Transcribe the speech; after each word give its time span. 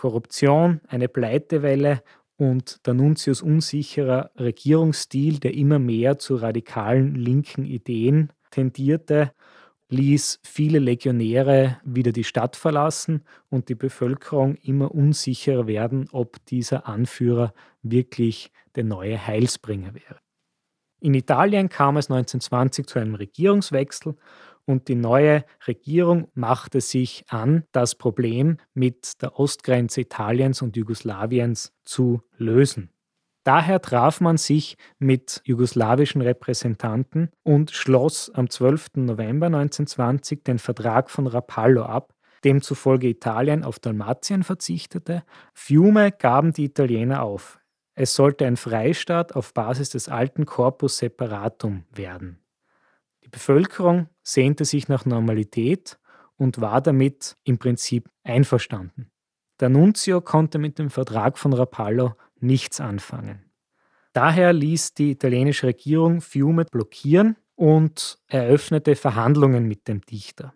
Korruption, 0.00 0.80
eine 0.88 1.08
Pleitewelle 1.08 2.02
und 2.38 2.86
der 2.86 2.94
Nuntius 2.94 3.42
unsicherer 3.42 4.30
Regierungsstil, 4.38 5.40
der 5.40 5.52
immer 5.52 5.78
mehr 5.78 6.16
zu 6.16 6.36
radikalen 6.36 7.14
linken 7.16 7.66
Ideen 7.66 8.32
tendierte, 8.50 9.32
ließ 9.90 10.40
viele 10.42 10.78
Legionäre 10.78 11.82
wieder 11.84 12.12
die 12.12 12.24
Stadt 12.24 12.56
verlassen 12.56 13.24
und 13.50 13.68
die 13.68 13.74
Bevölkerung 13.74 14.54
immer 14.54 14.90
unsicherer 14.94 15.66
werden, 15.66 16.08
ob 16.12 16.42
dieser 16.46 16.88
Anführer 16.88 17.52
wirklich 17.82 18.52
der 18.76 18.84
neue 18.84 19.26
Heilsbringer 19.26 19.94
wäre. 19.94 20.16
In 21.00 21.12
Italien 21.12 21.68
kam 21.68 21.98
es 21.98 22.10
1920 22.10 22.86
zu 22.86 22.98
einem 22.98 23.16
Regierungswechsel 23.16 24.16
und 24.70 24.88
die 24.88 24.94
neue 24.94 25.44
Regierung 25.66 26.28
machte 26.34 26.80
sich 26.80 27.24
an, 27.28 27.64
das 27.72 27.96
Problem 27.96 28.58
mit 28.72 29.20
der 29.20 29.38
Ostgrenze 29.38 30.02
Italiens 30.02 30.62
und 30.62 30.76
Jugoslawiens 30.76 31.72
zu 31.84 32.22
lösen. 32.36 32.90
Daher 33.42 33.80
traf 33.80 34.20
man 34.20 34.36
sich 34.36 34.76
mit 34.98 35.40
jugoslawischen 35.44 36.20
Repräsentanten 36.20 37.30
und 37.42 37.70
schloss 37.70 38.30
am 38.30 38.50
12. 38.50 38.90
November 38.96 39.46
1920 39.46 40.44
den 40.44 40.58
Vertrag 40.58 41.10
von 41.10 41.26
Rapallo 41.26 41.82
ab, 41.82 42.14
demzufolge 42.44 43.08
Italien 43.08 43.64
auf 43.64 43.78
Dalmatien 43.78 44.42
verzichtete. 44.42 45.24
Fiume 45.54 46.12
gaben 46.12 46.52
die 46.52 46.66
Italiener 46.66 47.22
auf. 47.22 47.58
Es 47.94 48.14
sollte 48.14 48.46
ein 48.46 48.56
Freistaat 48.56 49.34
auf 49.34 49.52
Basis 49.52 49.90
des 49.90 50.08
alten 50.08 50.46
Corpus 50.46 50.98
Separatum 50.98 51.84
werden. 51.90 52.39
Die 53.30 53.38
Bevölkerung 53.38 54.08
sehnte 54.24 54.64
sich 54.64 54.88
nach 54.88 55.06
Normalität 55.06 56.00
und 56.36 56.60
war 56.60 56.80
damit 56.80 57.36
im 57.44 57.58
Prinzip 57.58 58.10
einverstanden. 58.24 59.08
Der 59.60 59.68
Nunzio 59.68 60.20
konnte 60.20 60.58
mit 60.58 60.80
dem 60.80 60.90
Vertrag 60.90 61.38
von 61.38 61.52
Rapallo 61.52 62.14
nichts 62.40 62.80
anfangen. 62.80 63.44
Daher 64.12 64.52
ließ 64.52 64.94
die 64.94 65.12
italienische 65.12 65.68
Regierung 65.68 66.20
Fiume 66.20 66.64
blockieren 66.64 67.36
und 67.54 68.18
eröffnete 68.26 68.96
Verhandlungen 68.96 69.68
mit 69.68 69.86
dem 69.86 70.00
Dichter. 70.00 70.52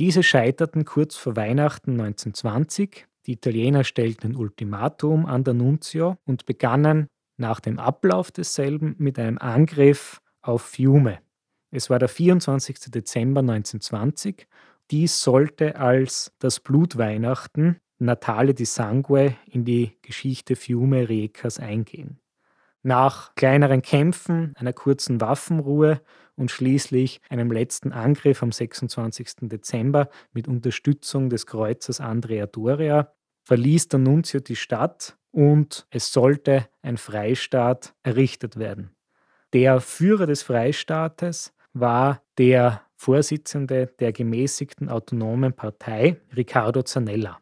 Diese 0.00 0.24
scheiterten 0.24 0.84
kurz 0.84 1.14
vor 1.14 1.36
Weihnachten 1.36 1.92
1920. 1.92 3.06
Die 3.26 3.34
Italiener 3.34 3.84
stellten 3.84 4.32
ein 4.32 4.36
Ultimatum 4.36 5.26
an 5.26 5.44
der 5.44 5.54
Nunzio 5.54 6.16
und 6.24 6.44
begannen 6.44 7.06
nach 7.36 7.60
dem 7.60 7.78
Ablauf 7.78 8.32
desselben 8.32 8.96
mit 8.98 9.16
einem 9.16 9.38
Angriff 9.38 10.20
auf 10.40 10.62
Fiume. 10.62 11.20
Es 11.70 11.88
war 11.88 11.98
der 11.98 12.08
24. 12.08 12.90
Dezember 12.90 13.40
1920. 13.40 14.48
Dies 14.90 15.20
sollte 15.20 15.76
als 15.76 16.32
das 16.40 16.58
Blutweihnachten 16.58 17.80
Natale 17.98 18.54
di 18.54 18.64
Sangue 18.64 19.36
in 19.46 19.64
die 19.64 19.96
Geschichte 20.02 20.56
Fiume 20.56 21.08
Recas 21.08 21.60
eingehen. 21.60 22.18
Nach 22.82 23.34
kleineren 23.34 23.82
Kämpfen, 23.82 24.54
einer 24.56 24.72
kurzen 24.72 25.20
Waffenruhe 25.20 26.00
und 26.34 26.50
schließlich 26.50 27.20
einem 27.28 27.52
letzten 27.52 27.92
Angriff 27.92 28.42
am 28.42 28.52
26. 28.52 29.48
Dezember 29.48 30.08
mit 30.32 30.48
Unterstützung 30.48 31.28
des 31.28 31.46
Kreuzers 31.46 32.00
Andrea 32.00 32.46
Doria 32.46 33.12
verließ 33.44 33.88
der 33.88 34.00
Nunzio 34.00 34.40
die 34.40 34.56
Stadt 34.56 35.18
und 35.30 35.86
es 35.90 36.12
sollte 36.12 36.68
ein 36.82 36.96
Freistaat 36.96 37.94
errichtet 38.02 38.58
werden. 38.58 38.96
Der 39.52 39.80
Führer 39.80 40.26
des 40.26 40.42
Freistaates 40.42 41.52
war 41.72 42.22
der 42.38 42.82
Vorsitzende 42.96 43.86
der 43.98 44.12
gemäßigten 44.12 44.88
autonomen 44.88 45.52
Partei, 45.54 46.20
Riccardo 46.36 46.82
Zanella. 46.82 47.38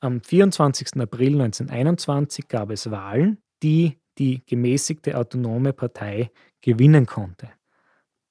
Am 0.00 0.20
24. 0.20 1.00
April 1.00 1.40
1921 1.40 2.48
gab 2.48 2.70
es 2.70 2.90
Wahlen, 2.90 3.38
die 3.62 3.98
die 4.18 4.44
gemäßigte 4.44 5.16
autonome 5.16 5.72
Partei 5.72 6.30
gewinnen 6.60 7.06
konnte. 7.06 7.50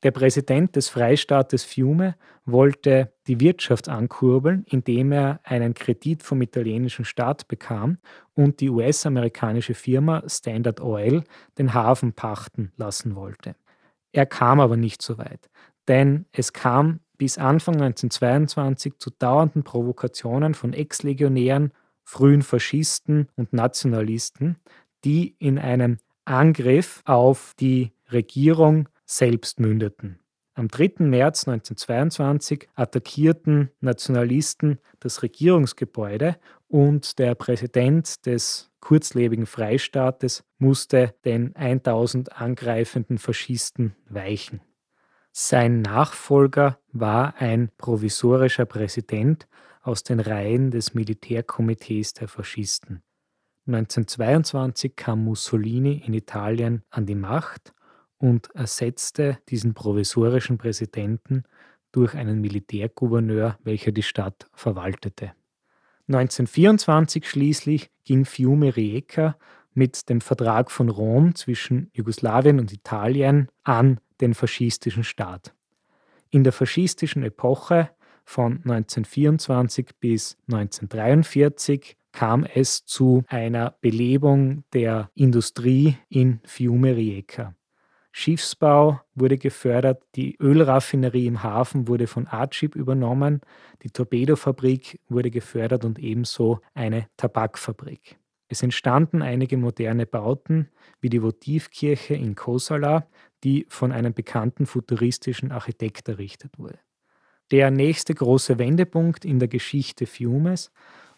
Der 0.03 0.11
Präsident 0.11 0.75
des 0.75 0.89
Freistaates 0.89 1.63
Fiume 1.63 2.15
wollte 2.45 3.13
die 3.25 3.39
Wirtschaft 3.39 3.89
ankurbeln, 3.89 4.63
indem 4.69 5.11
er 5.11 5.39
einen 5.43 5.73
Kredit 5.73 6.21
vom 6.21 6.41
italienischen 6.41 7.03
Staat 7.03 7.47
bekam 7.47 7.97
und 8.35 8.59
die 8.59 8.69
US-amerikanische 8.69 9.73
Firma 9.73 10.23
Standard 10.27 10.81
Oil 10.81 11.23
den 11.57 11.73
Hafen 11.73 12.13
pachten 12.13 12.71
lassen 12.77 13.15
wollte. 13.15 13.55
Er 14.17 14.25
kam 14.25 14.59
aber 14.59 14.77
nicht 14.77 15.03
so 15.03 15.19
weit, 15.19 15.47
denn 15.87 16.25
es 16.31 16.51
kam 16.51 17.01
bis 17.19 17.37
Anfang 17.37 17.75
1922 17.75 18.97
zu 18.97 19.11
dauernden 19.11 19.63
Provokationen 19.63 20.55
von 20.55 20.73
Ex-Legionären, 20.73 21.71
frühen 22.03 22.41
Faschisten 22.41 23.29
und 23.35 23.53
Nationalisten, 23.53 24.55
die 25.05 25.35
in 25.37 25.59
einem 25.59 25.99
Angriff 26.25 27.03
auf 27.05 27.53
die 27.59 27.91
Regierung 28.11 28.89
selbst 29.05 29.59
mündeten. 29.59 30.17
Am 30.57 30.69
3. 30.69 31.05
März 31.05 31.47
1922 31.47 32.67
attackierten 32.73 33.69
Nationalisten 33.79 34.79
das 34.99 35.21
Regierungsgebäude 35.21 36.37
und 36.67 37.19
der 37.19 37.35
Präsident 37.35 38.25
des 38.25 38.71
kurzlebigen 38.79 39.45
Freistaates 39.45 40.43
musste 40.57 41.13
den 41.25 41.55
1000 41.55 42.35
angreifenden 42.41 43.19
Faschisten 43.19 43.95
weichen. 44.09 44.61
Sein 45.31 45.83
Nachfolger 45.83 46.79
war 46.91 47.35
ein 47.37 47.69
provisorischer 47.77 48.65
Präsident 48.65 49.47
aus 49.83 50.01
den 50.01 50.19
Reihen 50.19 50.71
des 50.71 50.95
Militärkomitees 50.95 52.13
der 52.13 52.27
Faschisten. 52.27 53.03
1922 53.67 54.95
kam 54.95 55.23
Mussolini 55.23 56.01
in 56.03 56.15
Italien 56.15 56.81
an 56.89 57.05
die 57.05 57.13
Macht 57.13 57.75
und 58.17 58.49
ersetzte 58.55 59.39
diesen 59.49 59.73
provisorischen 59.73 60.57
Präsidenten 60.57 61.43
durch 61.91 62.15
einen 62.15 62.41
Militärgouverneur, 62.41 63.57
welcher 63.63 63.91
die 63.91 64.03
Stadt 64.03 64.47
verwaltete. 64.53 65.33
1924 66.07 67.27
schließlich 67.27 67.89
ging 68.03 68.25
Fiume 68.25 68.75
Rijeka 68.75 69.37
mit 69.73 70.09
dem 70.09 70.21
Vertrag 70.21 70.71
von 70.71 70.89
Rom 70.89 71.35
zwischen 71.35 71.89
Jugoslawien 71.93 72.59
und 72.59 72.73
Italien 72.73 73.49
an 73.63 73.99
den 74.21 74.33
faschistischen 74.33 75.03
Staat. 75.03 75.53
In 76.29 76.43
der 76.43 76.53
faschistischen 76.53 77.23
Epoche 77.23 77.89
von 78.25 78.57
1924 78.57 79.91
bis 79.99 80.37
1943 80.51 81.97
kam 82.11 82.43
es 82.43 82.83
zu 82.85 83.23
einer 83.27 83.75
Belebung 83.81 84.63
der 84.73 85.11
Industrie 85.13 85.97
in 86.09 86.39
Fiume 86.43 86.95
Rijeka. 86.95 87.53
Schiffsbau 88.19 88.99
wurde 89.13 89.37
gefördert, 89.37 90.01
die 90.15 90.37
Ölraffinerie 90.41 91.27
im 91.27 91.43
Hafen 91.43 91.87
wurde 91.87 92.07
von 92.07 92.25
Archib 92.25 92.75
übernommen, 92.75 93.41
die 93.83 93.91
Torpedofabrik 93.91 94.99
wurde 95.07 95.29
gefördert 95.29 95.85
und 95.85 95.99
ebenso 95.99 96.59
eine 96.73 97.07
Tabakfabrik. 97.17 98.17
Es 98.47 98.63
entstanden 98.63 99.21
einige 99.21 99.55
moderne 99.55 100.07
Bauten, 100.07 100.67
wie 100.99 101.09
die 101.09 101.21
Votivkirche 101.21 102.15
in 102.15 102.33
Kosala, 102.33 103.07
die 103.43 103.67
von 103.69 103.91
einem 103.91 104.15
bekannten 104.15 104.65
futuristischen 104.65 105.51
Architekt 105.51 106.09
errichtet 106.09 106.57
wurde. 106.57 106.79
Der 107.51 107.69
nächste 107.69 108.15
große 108.15 108.57
Wendepunkt 108.57 109.25
in 109.25 109.37
der 109.37 109.47
Geschichte 109.47 110.07
Fiumes 110.07 110.71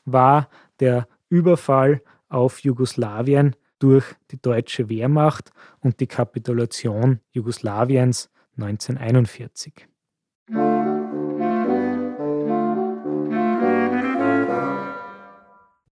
war 0.03 0.49
der 0.81 1.07
Überfall 1.29 2.01
auf 2.27 2.59
Jugoslawien 2.59 3.55
durch 3.79 4.05
die 4.31 4.41
deutsche 4.41 4.89
Wehrmacht 4.89 5.51
und 5.79 5.99
die 5.99 6.07
Kapitulation 6.07 7.19
Jugoslawiens 7.31 8.29
1941. 8.57 9.88